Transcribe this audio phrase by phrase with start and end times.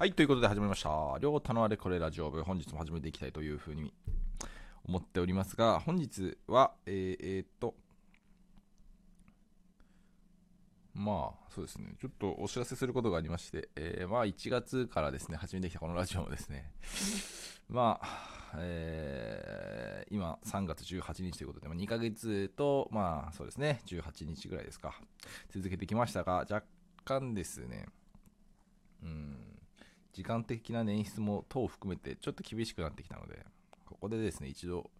[0.00, 1.18] はい、ということで始まりました。
[1.20, 3.92] 両太のあれこれラジオ部、本日も始めていきたいというふうに
[4.88, 7.74] 思っておりますが、本日は、えーえーっと、
[10.94, 16.72] まあ、そうですね、ちょっとお知らせすることがありまして、えーまあ、1月からですね、始めてきたこのラジオもですね、
[17.68, 24.98] まあ、えー今、3月18日ということで、ま、2ヶ月と、まあ、そうですね、18日ぐらいですか、
[25.50, 26.62] 続けてきましたが、若
[27.04, 27.86] 干ですね、
[29.02, 29.49] うん、
[30.12, 33.44] 時間的な捻出も等を含めてちょっと厳しくなってきたので、
[33.86, 34.90] ここでですね、一度、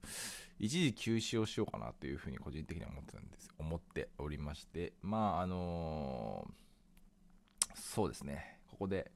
[0.59, 6.61] 一時休止をしようかなというふうに個人的には思ってたんです、思っておりまして、まあ、あのー
[7.75, 9.11] そうですね、ここで、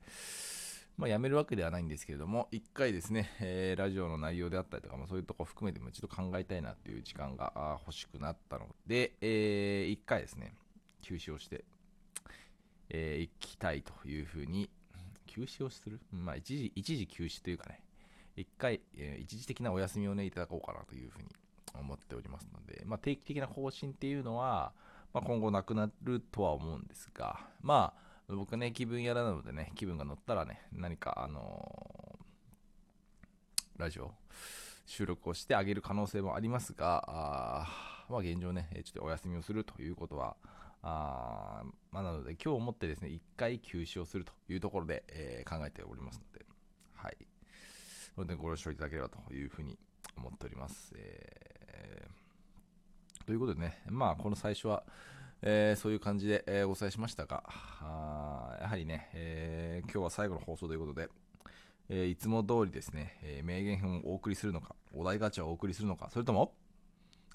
[0.96, 10.54] まあ、やめるわけではないんですけれども、一回ですね、えーラジオの内容であったりとか、まあ、そういうとこ含めても一度考えたいなという時間が欲しくなったので、えー一回ですね、
[11.02, 11.64] 休止をして、
[12.90, 14.70] えー行きたいというふうに、
[15.26, 16.00] 休止をする？
[16.12, 17.82] まあ、一時、一時休止というかね、
[18.36, 21.28] 一回、えー一時的なお休みをね、いただこうかなというふうに
[21.74, 24.72] 思っておりますので、まあ、定期的な更新っていうのは、
[25.12, 27.94] まあ、今後なくなるとは思うんですが、ま
[28.28, 32.24] あ、僕ね、気分屋なのでね、気分が乗ったらね、何か、あのー
[33.76, 34.14] ラジオ、
[34.86, 40.36] 収録をしてあげる可能性もありますが、あまあ、現状ね、ちょっとお休みをするということは、
[40.86, 46.44] あまあ、なので、今日をもってですね、一回休止をするというところで、えー考えておりますので、
[46.94, 47.16] はい。
[48.14, 49.78] それでご了承いただければというふうに
[50.16, 50.92] 思っております。
[50.96, 54.84] えーということでね、まあ、この最初は、
[55.40, 57.42] えーそういう感じで、えお伝えしましたが、
[57.80, 61.08] あやはりね、え今日は最後の放送ということで、
[61.88, 66.54] えいつも通りですね、え名言編をお送りするのか、お題ガチャをお送りするのか、それとも、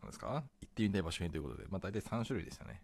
[0.01, 2.83] 何ですか行ってみたい場所にということで、まあ大体3種類でしたね。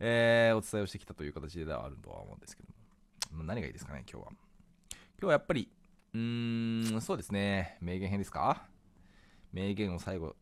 [0.00, 4.32] えーお伝えをしてきたという形ではあるとは思うんですけども、何がいいですかね、今日は。
[4.32, 5.68] 今日はやっぱり、
[6.12, 8.66] うーん、そうですね、名言編ですか？
[9.52, 10.36] 名言を最後、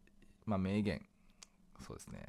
[0.47, 1.05] まあ名言、
[1.87, 2.27] そうですね。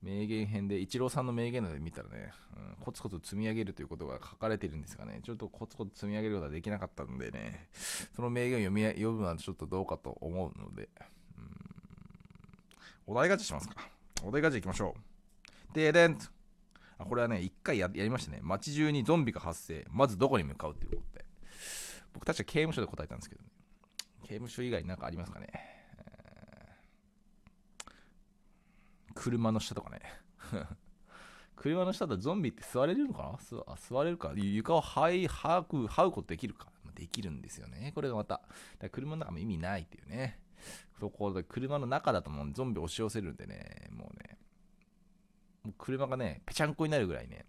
[0.00, 7.68] 名言編で、イチローさんの名言ので見たらね、うん、コツコツ積み上げるということが書かれてるんですがね、ちょっとコツコツ積み上げることができなかったんでね、
[8.14, 10.88] その名言を読み読むのはちょっとどうかと思うので、
[11.36, 11.48] うん
[13.08, 13.74] お題ガチャしますか。
[14.24, 14.94] お題ガチャいきましょ
[15.70, 15.74] う。
[15.74, 16.18] ででん
[16.98, 18.40] あこれはね、一回やりましたね。
[18.42, 19.86] 街中にゾンビが発生。
[19.90, 21.24] まずどこに向かうっていうことで。
[22.12, 23.48] 僕確か刑務所で答えたんですけどね。
[24.22, 25.48] 刑務所以外になんかありますかね。
[29.14, 30.00] 車の下とかね。
[31.54, 33.38] 車の下だゾンビって座れるのかな？
[33.38, 34.32] 座座れるか？
[34.34, 36.68] 床を這い、這う、這うことできるか？
[36.94, 37.92] できるんですよね。
[37.94, 38.34] これがまた。
[38.34, 38.48] だか
[38.82, 40.40] ら車の中も意味ないっていうね。
[40.98, 44.38] そこで車の中だともうゾンビ押し寄せるんでね、もうね、
[45.64, 47.44] もう車がね、ぺちゃんこになるぐらいね、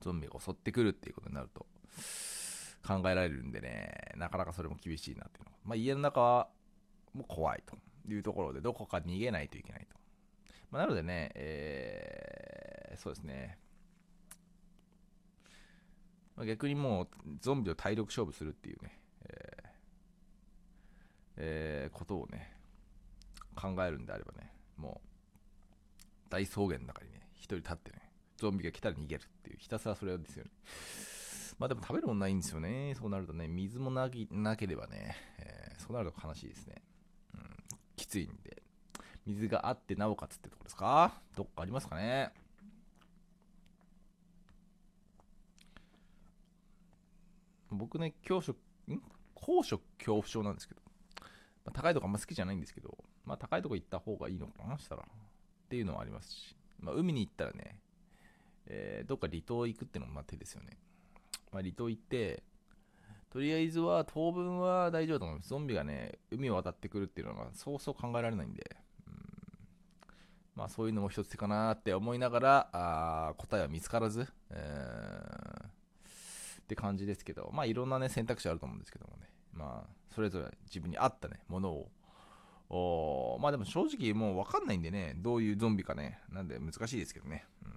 [0.00, 1.66] ゾンビが襲ってくるっていうことになると
[2.86, 5.56] 考えられるんでね、なかなかそれも厳しいなっていうのは。
[5.64, 6.48] まあ家の中は
[7.14, 7.76] もう怖いと
[8.10, 9.96] いうところで、どこか逃げないといけないと。
[10.70, 12.62] まあ、なのでね、えー
[12.96, 13.58] そうですね。
[16.46, 17.08] 逆にもう
[17.40, 18.98] ゾンビを体力勝負するっていうね、
[21.44, 22.56] えーことをね、
[23.56, 27.98] 考えるんであればね、もう大草原の中にね、一人立ってね、
[28.36, 30.50] ゾンビが来たら逃げるっていう、ひたすらそれですよね。
[31.58, 32.94] まあでも食べるもんないんですよね。
[32.94, 36.80] そうなるとね、水もなきなければね、えーそうなると悲しいですね。
[37.34, 37.40] うん、
[37.96, 38.62] きついんで。
[39.26, 41.20] 水があってなおかつってとこですか？
[41.36, 42.32] どっかありますかね？
[47.70, 48.54] 僕ね、恐
[48.88, 49.02] 怖ん？
[49.34, 50.80] 高所恐怖症なんですけど、
[51.64, 55.02] まあ高いとこあんま好きじゃないんですけど、まあ高いとこ行った方がいいのかなしたら。
[55.02, 55.06] っ
[55.68, 57.78] ていうのはありますし、まあ海に行ったらね、
[58.66, 60.76] えーどっか離島行くっていうのもまあ手ですよね。
[61.50, 62.42] まあ離島行って、
[63.30, 65.48] とりあえずは当分は大丈夫だと思います。
[65.48, 69.14] ゾンビがね、海を渡ってくるっていうのがそうそう考えられないんで、うん
[70.54, 75.66] まあそういうのも一つ手かなって思いながら、あ答えは見つからず、えー
[76.62, 81.86] って感じですけど、まあいろんなね選択肢あると思うんですけどもね、まあそれぞれ自分に合ったね、もの
[82.70, 87.72] を、まあでも正直もう分かんないんでね、どういうゾンビかね、なんで難しいですけどね、うん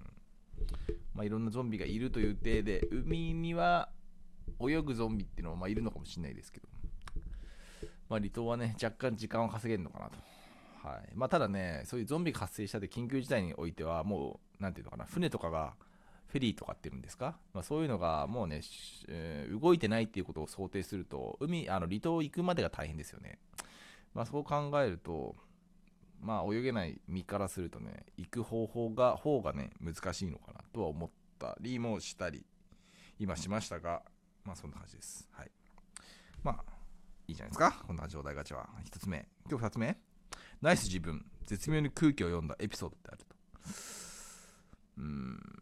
[1.13, 3.89] まあいろんなゾンビがいるという体で、海には
[4.59, 6.67] 泳ぐゾンビっていうのはまあいるのかもしれないですけど、
[8.09, 10.17] まあ離島はね、若干時間を稼げるのかなと。
[10.87, 11.09] はい。
[11.15, 15.73] まあただね、そういうゾンビが発生したって緊急事態においては、もう、なんていうのかな、船とかが、
[16.27, 18.61] フェリーとかっていうんですか、まあ、そういうのがもうね、
[19.07, 23.39] えー動いてないっていうことを想定すると、海、あの離島行くまでが大変ですよね。
[24.13, 25.35] まあそう考えると、
[26.21, 32.45] まあ泳げない身からするとね、行く方法が、方がね、難しいのかなとは思ったりもしたり
[33.19, 34.01] 今しましたが、
[34.43, 35.27] まあそんな感じです。
[35.31, 35.51] はい。
[36.43, 36.63] まあ、
[37.27, 37.83] いいじゃないですか。
[37.87, 38.69] こんな状態ガチャは。
[38.85, 39.27] 1つ目。
[39.49, 39.97] 今日2つ目。
[40.61, 41.25] ナイス自分。
[41.45, 43.35] 絶妙に空気を読んだエピソードってあると。
[44.97, 45.54] うーん。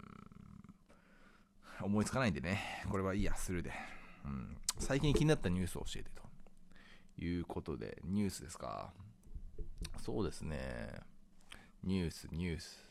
[1.82, 2.84] 思いつかないんでね。
[2.90, 3.72] これはいいや、スルーで。
[4.26, 4.58] うん。
[4.80, 6.24] 最近気になったニュースを教えてと。
[7.16, 8.92] いうことで、ニュースですか？
[10.04, 10.94] そうですね。
[11.84, 12.90] ニュース、ニュース。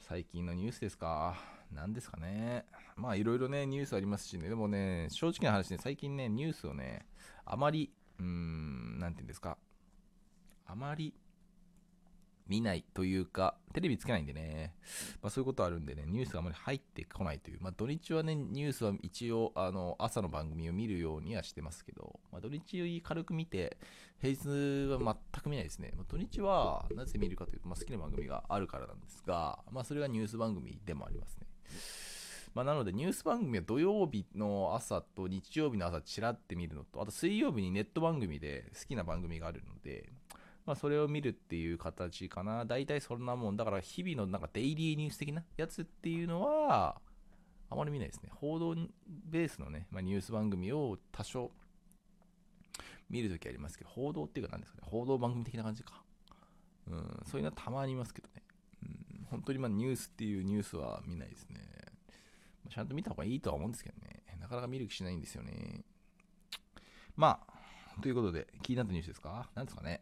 [0.00, 1.36] 最近のニュースですか？
[1.72, 2.66] 何ですかね。
[2.96, 4.48] まあ、いろいろね、ニュースありますしね。
[4.50, 7.06] でもね、正直な話ね、最近ね、ニュースをね、
[7.46, 9.56] あまり、うーん、なんていうんですか？
[10.66, 11.14] あまり
[12.48, 14.74] 見ないというか、テレビつけないんでね、
[15.22, 23.76] まあ、そういうことあるんでね、ニュースがあまり入ってこないという、まあ、土日はね、ニュースは一応、あの朝の番組を見るようにはしてますけど、まあ、土日軽く見て、
[24.20, 25.92] 平日は全く見ないですね。
[25.96, 31.46] まあ、土日はなぜ見るかというと、まあ、好きな番組があるからなんですが、まあ、それがニュース番組でもありますね。
[32.54, 40.10] まあ、なので、ニュース番組は土曜日の朝と日曜日の朝、ちらって見るのと、あと水曜日にネット番組で好きな番組があるので、
[40.66, 42.64] まあ、それを見るっていう形かな。
[42.64, 43.56] 大体そんなもん。
[43.56, 47.00] だから、日々のなんかデイリーニュース的なやつっていうのは、
[47.70, 48.30] あまり見ないですね。
[48.34, 48.74] 報道
[49.06, 51.50] ベースのね、まあ、ニュース番組を多少
[53.08, 56.02] 見るときありますけど、報道っていうか何ですかね、報道番組的な感じか。
[56.88, 58.42] うん、そういうのはたまにいますけどね。
[58.82, 61.60] うん、本当にまあニュースっていうニュースは見ないですね。
[62.64, 64.22] まちゃんと見た方がいいとは思うんですけどね。
[64.40, 65.84] なかなか見る気しないんですよね。
[67.14, 69.48] まあ、ということで、気になったニュースですか？
[69.54, 70.00] 何ですかね。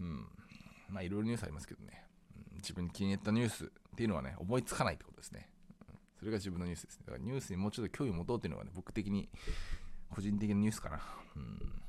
[0.00, 0.28] うん。
[0.88, 2.04] まあ、いろいろニュースありますけどね。
[2.52, 5.48] うん自分に気に入ったニュースっていうのはね、思いつかないってことですね。
[5.88, 7.04] うんそれが自分のニュースですね。
[7.06, 9.28] だからニュースにもうちょっと興味を持とうっていうのがね、僕的に
[10.10, 11.00] 個人的なニュースかな。
[11.36, 11.82] うん。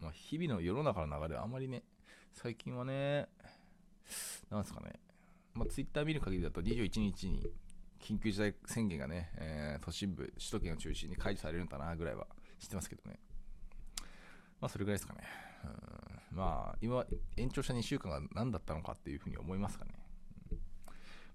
[0.00, 1.82] まあ、日々の世の中の流れはあんまりね、
[2.32, 3.28] 最近はね、
[4.50, 5.00] なんですかね、
[5.54, 7.46] まあ、ツイッター見る限りだと21日に
[8.00, 12.26] 緊急事態宣言がね、えー都心部、首都圏を中心に解除されるんだなぐらいは
[12.60, 13.18] 知ってますけどね。
[14.60, 15.20] まあ、それぐらいですかね。
[15.64, 17.04] うんまあ、今、
[17.36, 19.92] 延長した2週間が何だったのかっていうふうに思いますかね。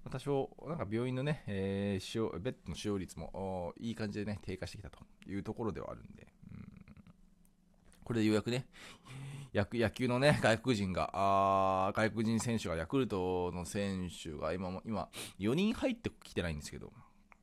[0.06, 6.66] ま多少、なんか病院のね、えー使用ベッドの使用率もいい感じでね、低下してきたというところではあるんで、うん
[8.04, 8.68] これでようやくね、
[9.52, 16.94] 野球のね、外国人が、あ外国人選手が、ヤクルトの選手が今も、今、4人入ってきてないんですけど、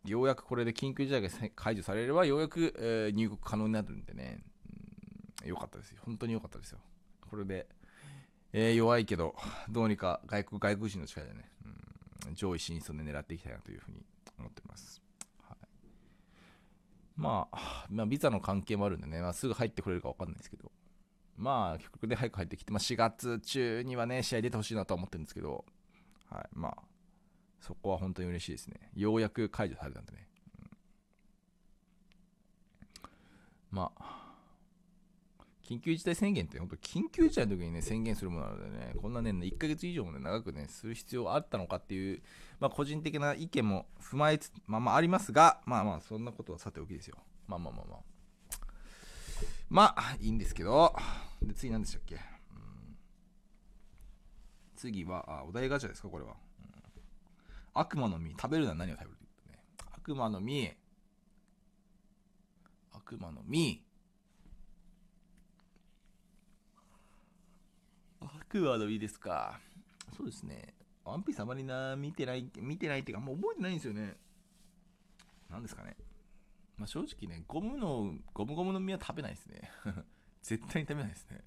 [0.04, 4.43] ようやくこれで緊急事態が解除されれば、ようやく、えー入国可能になるんでね、
[5.43, 5.99] うん、よかったですよ。
[6.04, 6.78] 本当によかったですよ。
[7.31, 7.66] これで、
[8.52, 9.34] えー弱いけど、
[9.70, 11.50] どうにか外国外国人の力でね、
[12.26, 14.04] うん、上位進出を、狙っていきたいなというふうに
[14.38, 15.00] 思ってます。
[15.49, 15.58] はい
[17.16, 20.72] まあ、まあ、ビザの関係もあるんでね、まあ、すぐ入ってくれるか分かんないですけど、
[21.37, 25.64] まあ、結局ね、早く入ってきて、まあ、4月中にはね、試合出てほしいなとは思ってるんですけど、
[26.28, 26.82] はい、まあ、
[27.62, 28.91] そこは本当に嬉しいですね。
[28.94, 30.29] ようやく解除されたんでね。
[30.61, 30.69] うん。
[33.70, 34.35] まあ、
[35.62, 42.23] 緊急事態宣言って本当緊急事態の時にね宣言するものなのでねこんなね1ヶ月以上もね長くねする必要あったのかっていう
[42.59, 47.17] まあ個人的な意見も踏まえつつまあまあありますがまあまあそんなことはさておきですよ。
[47.47, 48.00] まあまあまあまあ。
[49.70, 50.94] まあいいんですけど
[51.41, 52.20] で次何でしたっけ、うん。
[54.77, 56.36] 次はあお題ガチャですかこれは、
[57.74, 59.10] 悪魔の実食べるなら何を食べる？
[59.50, 59.58] ね。
[59.93, 60.76] 悪魔の実。
[62.93, 63.82] 悪魔の実。
[68.20, 69.58] 悪魔の実ですか。
[70.17, 70.74] そうですね。
[71.05, 74.17] ワンピースあまりな見てない見てないっていうかもう覚えてないんですよね。
[75.50, 75.96] 何ですかね。
[76.76, 79.70] まあ正直ねゴムのゴムゴムの実は食べないですね。
[80.43, 81.43] 絶対に食べないですね。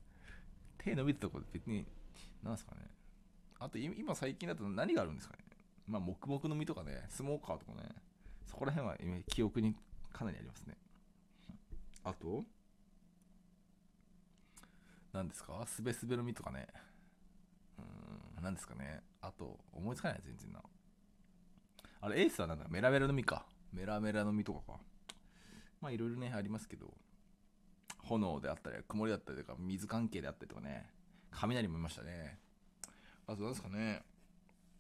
[0.79, 1.85] 手伸びたところで別に
[2.43, 2.89] 何ですかね。
[3.59, 5.44] あと今最近だと何があるんですかね。
[5.87, 7.89] まあ黙々の実とかねスモーカーとかね
[8.45, 9.75] そこら辺は今記憶に
[10.11, 10.75] かなりありますね。
[12.03, 12.43] あと
[15.13, 15.65] 何ですか？
[15.65, 16.67] すべすべの実とかね。
[17.77, 19.01] うん何ですかね？
[19.21, 20.61] あと思いつかない全然な。
[22.01, 22.65] あれエースはなんだ？
[22.69, 23.45] メラメラの実か。
[23.73, 24.79] メラメラの実とかか。
[25.81, 26.93] まあいろいろねありますけど。
[28.03, 30.91] 炎であったり曇りだったりとか水関係であったりとかね。
[31.31, 32.37] 雷もいましたね。
[33.25, 34.03] あと何ですかね？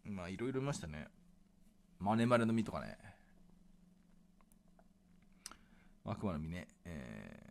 [0.05, 1.07] まあいろいろいましたね。
[1.99, 2.97] マネマネの実とかね。
[6.03, 7.45] 悪魔の実ね、えー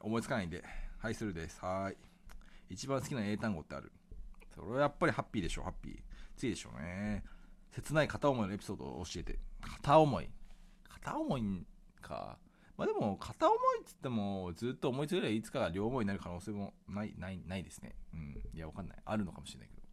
[0.00, 0.62] 思いつかないんで。
[0.98, 1.58] はいするです。
[1.60, 1.96] はい。
[2.70, 3.92] 一番好きな英単語ってある。
[4.54, 5.98] それはやっぱりハッピーでしょハッピー。
[6.36, 7.24] 次でしょうね。
[7.72, 9.38] 切ない片思いのエピソードを教えて。
[9.60, 10.28] 片思い。
[10.88, 11.66] 片思い
[12.00, 12.38] か。
[12.76, 17.94] まあでも片思いっつってもずっと思いつくればいつか両思いになる可能性もないないないですね。
[18.14, 18.40] うん。
[18.52, 18.98] いやわかんない。
[19.04, 19.87] あるのかもしれないけど。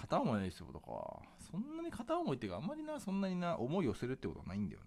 [0.00, 1.20] 片思いのエピソードか。
[1.50, 4.80] そんなに片思いっていうか、あんまりな、そんなにな、思いを寄せるってことはないんだよ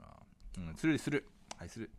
[0.57, 0.63] な。
[0.69, 1.27] うん、するする。
[1.57, 1.91] はい、する。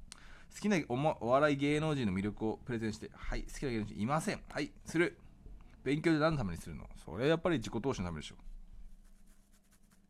[0.53, 4.41] 好きなお,、ま、お笑い芸能人の魅力をプレゼンして、はい、好きな芸能人いません。
[4.49, 5.17] はい、する。
[5.85, 6.89] 勉強で何のためにするの？
[7.05, 8.37] それはやっぱり自己投資のためでしょ。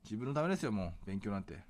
[0.05, 1.55] 自分のためですよ、もう、勉強なんて。
[1.55, 1.61] うん、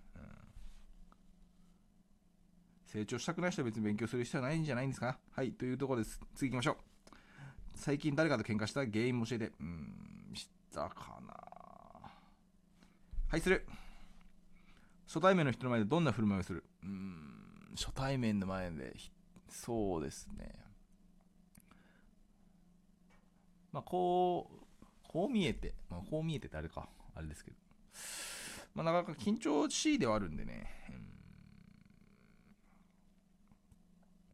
[2.86, 5.18] 成長したくない人は別に勉強する必要はないんじゃないんですか？
[5.32, 6.20] はい、というところです。
[6.34, 6.76] 次行きましょう。
[7.76, 9.52] 最近誰かと喧嘩した原因も教えて。
[9.58, 10.13] うん、
[10.74, 11.34] たかな
[13.28, 13.66] はい、する。
[15.06, 16.64] 初対面の人の前でどんな振る舞いをする？
[16.82, 18.94] うん、初対面の前で、
[19.48, 20.52] そうですね。
[23.72, 27.56] まあ、こう、こう見えて、まあ、こう見えてってあれか、あれですけど。
[28.74, 30.68] まあ、なかなか緊張しいではあるんでね。
[30.90, 31.08] うん、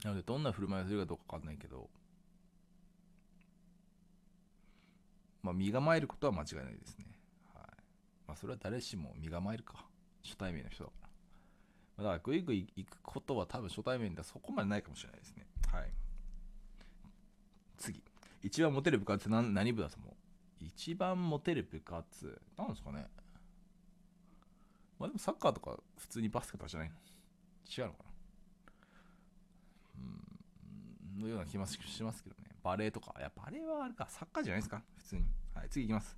[0.04, 1.90] なので、どんな振る舞いをするかどうかわかんないけど、
[5.42, 7.06] まあ、身構えることは間違いないですね。
[7.54, 7.64] はい。
[8.28, 9.86] まあ、それは誰しも身構えるか。
[10.22, 11.08] 初対面の人だから。
[11.96, 15.46] まあ、だから、ぐいぐい行くことは多分初対面ではそこまでないかもしれないですね。
[15.72, 15.92] はい。
[17.78, 18.02] 次。
[18.42, 20.14] 一番モテる部活って何何部だと思う？
[20.60, 22.40] 一番モテる部活。
[22.56, 23.06] なんですかね
[24.98, 26.94] まあでもサッカーとか普通にバスケとかじゃないの？
[27.66, 28.10] 違うのかな？
[31.16, 32.49] うん、のような気もしますけどね。
[32.62, 33.14] バレーとか。
[33.18, 35.24] いや、バレーはあれか、サッカーじゃないですか普通に。
[35.54, 36.16] はい、次いきます。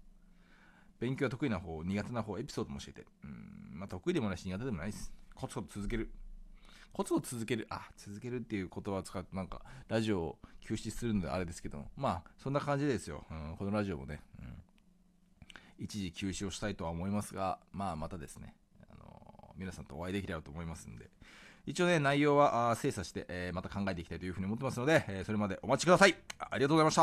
[1.00, 3.06] 勉強は得意な方、苦手な方、エピソードも教えて。
[3.25, 5.12] うん、まあ得意でもないし苦手でもないです。
[5.34, 6.11] コツコツ続ける。
[6.92, 7.66] コツコツ続ける。
[7.70, 13.25] あ、続けるっていう言葉を使ってなんか、ラジオを休止するのであれですけど、まあ、そんな感じですよ。
[13.30, 14.62] うん、このラジオもね、うん。
[15.78, 18.54] 一時休止をしたいとは思いますが、まあ、またですね、
[18.90, 21.11] あのー、皆さんとお会いできればと思いますんで、
[21.64, 26.16] 一応ね、内容は精査して、え、また考えていきたいというふうに思ってますので、え、それまでお待ちください。
[26.38, 27.00] ありがとうございました。